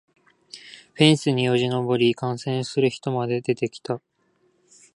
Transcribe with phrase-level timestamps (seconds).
[0.95, 4.01] フェンスによじ登り観戦する人まで出てきた